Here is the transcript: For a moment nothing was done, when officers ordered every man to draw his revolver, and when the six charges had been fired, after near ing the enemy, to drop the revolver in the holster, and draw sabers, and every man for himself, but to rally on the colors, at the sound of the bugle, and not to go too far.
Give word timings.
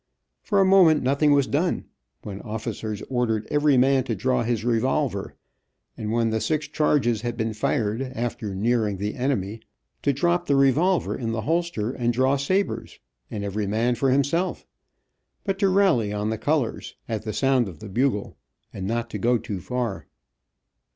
For 0.41 0.59
a 0.59 0.65
moment 0.65 1.03
nothing 1.03 1.31
was 1.31 1.45
done, 1.45 1.85
when 2.23 2.41
officers 2.41 3.03
ordered 3.07 3.47
every 3.51 3.77
man 3.77 4.03
to 4.05 4.15
draw 4.15 4.41
his 4.41 4.65
revolver, 4.65 5.35
and 5.95 6.11
when 6.11 6.31
the 6.31 6.41
six 6.41 6.67
charges 6.67 7.21
had 7.21 7.37
been 7.37 7.53
fired, 7.53 8.01
after 8.15 8.55
near 8.55 8.87
ing 8.87 8.97
the 8.97 9.13
enemy, 9.13 9.61
to 10.01 10.11
drop 10.11 10.47
the 10.47 10.55
revolver 10.55 11.15
in 11.15 11.33
the 11.33 11.41
holster, 11.41 11.91
and 11.91 12.13
draw 12.13 12.35
sabers, 12.35 12.97
and 13.29 13.43
every 13.43 13.67
man 13.67 13.93
for 13.93 14.09
himself, 14.09 14.65
but 15.43 15.59
to 15.59 15.69
rally 15.69 16.11
on 16.11 16.31
the 16.31 16.37
colors, 16.39 16.95
at 17.07 17.21
the 17.21 17.31
sound 17.31 17.67
of 17.69 17.77
the 17.77 17.87
bugle, 17.87 18.35
and 18.73 18.87
not 18.87 19.07
to 19.11 19.19
go 19.19 19.37
too 19.37 19.59
far. 19.61 20.07